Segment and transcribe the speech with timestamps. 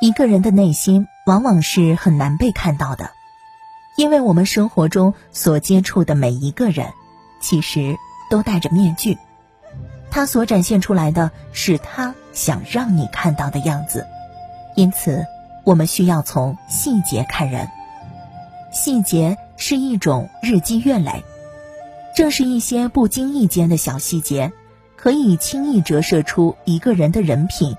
[0.00, 3.10] 一个人的内心往往是很难被看到的，
[3.96, 6.92] 因为我们生活中所接触的每一个人，
[7.40, 7.96] 其实
[8.28, 9.16] 都戴着面具，
[10.10, 14.06] 他所展现出来的是他想让你看到的样子。
[14.76, 15.24] 因此，
[15.64, 17.68] 我们需要从细节看人。
[18.72, 21.24] 细节是一种日积月累，
[22.14, 24.52] 正是一些不经意间的小细节，
[24.96, 27.76] 可以轻易折射出一个人的人品。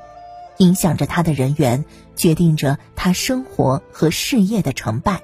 [0.58, 1.84] 影响着他的人缘，
[2.16, 5.22] 决定着他生活和事业的成败。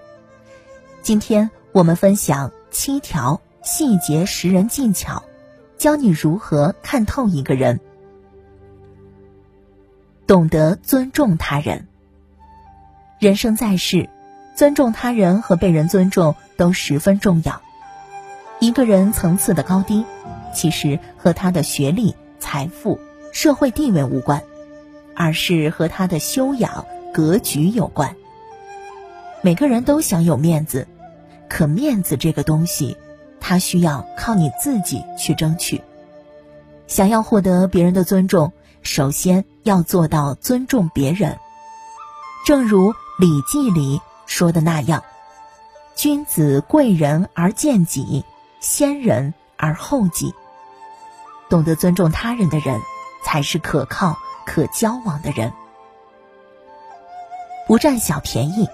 [1.02, 5.24] 今天我们分享七条细节识人技巧，
[5.78, 7.80] 教你如何看透一个人。
[10.28, 11.88] 懂得尊重他人。
[13.20, 14.10] 人生在世，
[14.58, 17.62] 尊重他人和被人尊重都十分重要。
[18.62, 20.06] 一个人层次的高低，
[20.54, 23.00] 其实和他的学历、财富、
[23.34, 24.42] 社会地位无关。
[25.14, 28.16] 而是和他的修养、格局有关。
[29.42, 30.88] 每个人都想有面子，
[31.50, 32.98] 可面子这个东西，
[33.40, 35.82] 它需要靠你自己去争取。
[36.88, 41.38] 想要获得别人的尊重，首先要做到尊重别人。
[42.46, 45.04] 正如《礼记》里说的那样
[45.94, 48.24] ：“君子贵人而贱己，
[48.62, 50.34] 先人而后己。”
[51.52, 52.80] 懂得尊重他人的人，
[53.26, 54.16] 才是可靠。
[54.44, 55.54] 可交往的人，
[57.68, 58.68] 不占小便宜。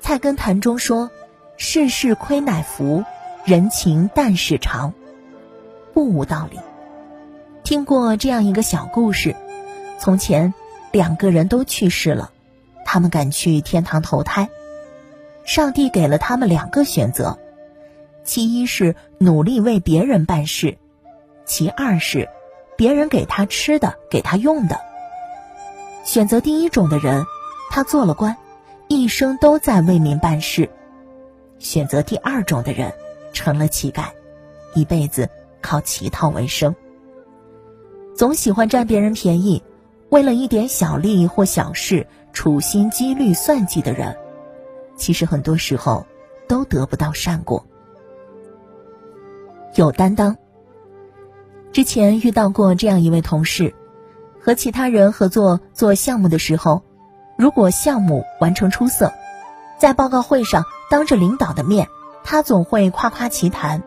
[0.00, 1.10] 菜根谭中说
[1.56, 3.04] ：“世事亏乃福，
[3.44, 4.92] 人情淡是长。”
[5.94, 6.58] 不无道理。
[7.62, 9.36] 听过这样一个小故事：
[10.00, 10.52] 从前
[10.90, 12.32] 两个人都去世了，
[12.84, 14.48] 他们赶去天堂投胎。
[15.44, 17.38] 上帝给了他们两个选择，
[18.26, 20.76] 其一是努力为别人办事，
[21.46, 22.28] 其二是。
[22.76, 24.78] 别人给他吃的，给他用的。
[26.04, 27.24] 选择第一种的人，
[27.70, 28.36] 他做了官，
[28.86, 30.68] 一生都在为民办事；
[31.58, 32.92] 选择第二种的人，
[33.32, 34.08] 成了乞丐，
[34.74, 35.30] 一辈子
[35.62, 36.76] 靠乞讨为生。
[38.14, 39.62] 总喜欢占别人便宜，
[40.10, 44.14] 为了一点小利或小事，处心积虑算计的人，
[44.98, 46.06] 其实很多时候
[46.46, 47.64] 都得不到善果。
[49.82, 50.36] 有担当。
[51.72, 53.74] 之前遇到过这样一位同事，
[54.40, 56.82] 和其他人合作做项目的时候，
[57.36, 59.12] 如果项目完成出色，
[59.78, 61.88] 在报告会上当着领导的面，
[62.24, 63.82] 他总会夸夸其谈，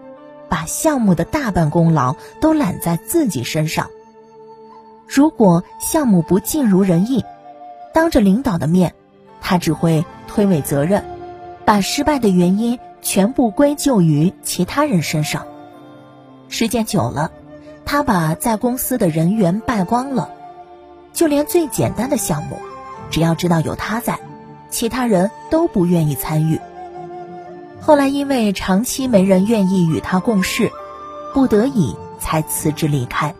[0.50, 3.90] 把项目的大半功劳都揽在自己身上。
[5.08, 7.26] 如果项目不尽如人意，
[7.92, 8.94] 当着领导的面，
[9.42, 11.04] 他只会推诿责任，
[11.66, 15.48] 把失败的原因全部归咎于其他人身上。
[16.50, 17.32] 时间久了。
[17.86, 20.30] 他把在公司的人员败光了，
[21.12, 22.60] 就连最简单的项目，
[23.10, 24.20] 只要知道有他在，
[24.70, 26.60] 其他人都不愿意参与。
[27.82, 30.72] 后来因为长期没人愿意与他共事，
[31.34, 33.34] 不得已才辞职离开。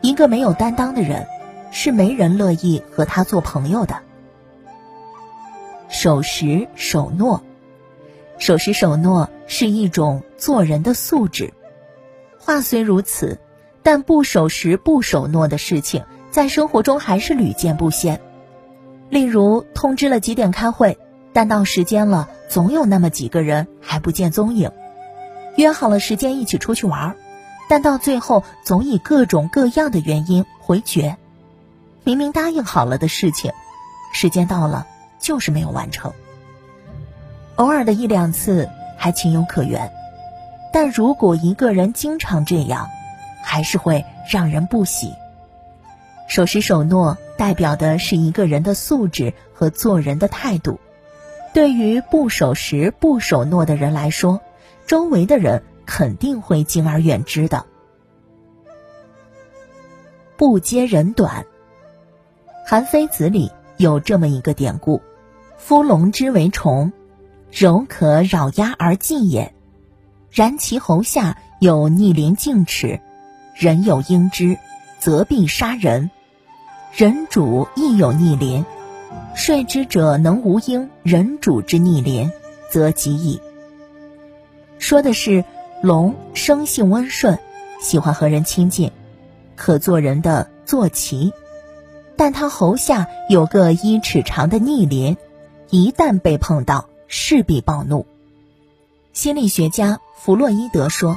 [0.00, 1.28] 一个没有担当的人，
[1.70, 3.98] 是没人乐意和他做朋友的。
[5.88, 7.42] 守时守诺，
[8.38, 11.52] 守时守诺是一种做人的素质。
[12.44, 13.38] 话虽如此，
[13.82, 18.20] 但不守时、不守诺的事情，在生活中还是屡见不鲜。
[19.08, 20.98] 例如，通知了几点开会，
[21.32, 24.68] 但到时间了，总有那么几个人还不见踪影；
[25.56, 27.16] 约好了时间一起出去玩，
[27.66, 31.16] 但到最后总以各种各样的原因回绝。
[32.02, 33.52] 明明答应好了的事情，
[34.12, 34.86] 时间到了
[35.18, 36.12] 就是没有完成。
[37.56, 38.68] 偶尔的一两次
[38.98, 39.90] 还情有可原。
[40.74, 42.90] 但如果一个人经常这样，
[43.44, 45.14] 还是会让人不喜。
[46.28, 50.80] 守时守诺代表的是一个人的素质和做人的态度。
[51.52, 54.40] 对于不守时、不守诺的人来说，
[54.84, 57.64] 周围的人肯定会敬而远之的。
[60.36, 61.42] 不揭人短，
[62.68, 65.00] 《韩非子》里有这么一个典故
[65.56, 66.92] ：“夫龙之为虫，
[67.52, 69.54] 柔可扰压而尽也。”
[70.34, 72.98] 然其喉下有逆鳞径齿，
[73.54, 74.58] 人有应之，
[74.98, 76.10] 则必杀人。
[76.92, 78.64] 人主亦有逆鳞，
[79.36, 82.32] 率之者能无应人主之逆鳞，
[82.68, 83.40] 则吉矣。
[84.80, 85.44] 说的是
[85.82, 87.38] 龙生性温顺，
[87.80, 88.90] 喜欢和人亲近，
[89.54, 91.32] 可做人的坐骑，
[92.16, 95.16] 但它喉下有个一尺长的逆鳞，
[95.70, 98.04] 一旦被碰到，势必暴怒。
[99.14, 101.16] 心理学家弗洛伊德说：“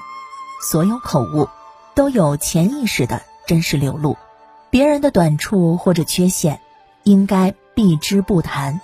[0.62, 1.50] 所有口误
[1.96, 4.16] 都有潜意识的真实流露，
[4.70, 6.62] 别人的短处或者缺陷，
[7.02, 8.80] 应该避之不谈，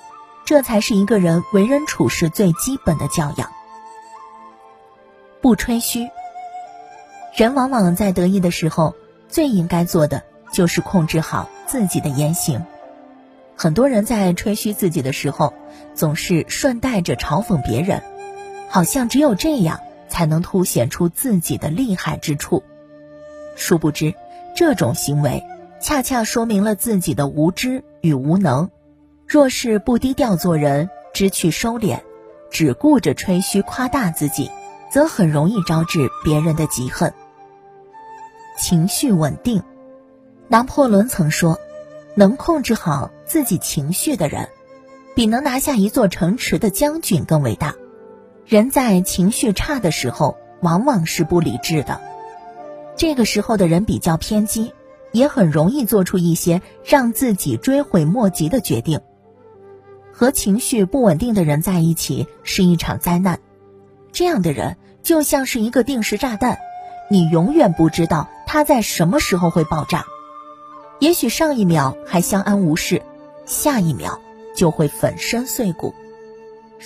[0.46, 3.52] 这才是一个人为人处事最基本的教养。
[5.42, 6.10] 不吹嘘。
[7.36, 8.96] 人往往在得意的时候，
[9.30, 12.66] 最应该做的就是控制好自己的言行。
[13.56, 15.54] 很多人在吹嘘自己的时候，
[15.94, 18.02] 总是顺带着嘲讽别人，
[18.74, 22.64] 好像只有这样才能凸显出自己的厉害之处。
[23.56, 24.16] 殊不知，
[24.56, 25.44] 这种行为
[25.80, 28.72] 恰恰说明了自己的无知与无能。
[29.28, 32.00] 若是不低调做人，知趣收敛，
[32.50, 34.50] 只顾着吹嘘夸大自己，
[34.90, 37.14] 则很容易招致别人的嫉恨。
[38.58, 39.62] 情绪稳定，
[40.48, 41.60] 拿破仑曾说。
[42.16, 44.50] 能控制好自己情绪的人，
[45.16, 47.76] 比能拿下一座城池的将军更伟大。
[48.46, 52.02] 人在情绪差的时候，往往是不理智的。
[52.96, 54.74] 这个时候的人比较偏激，
[55.12, 59.00] 也很容易做出一些让自己追悔莫及的决定。
[60.12, 63.40] 和情绪不稳定的人在一起是一场灾难。
[64.12, 66.60] 这样的人就像是一个定时炸弹，
[67.10, 70.06] 你永远不知道他在什么时候会爆炸。
[71.00, 73.02] 也许上一秒还相安无事，
[73.46, 74.22] 下一秒
[74.56, 75.96] 就会粉身碎骨。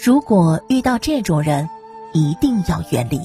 [0.04, 1.70] 如果遇到这种人，
[2.14, 3.20] 一定要远离。